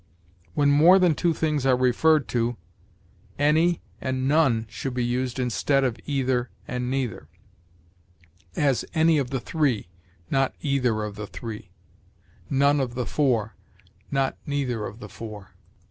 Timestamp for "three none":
11.27-12.79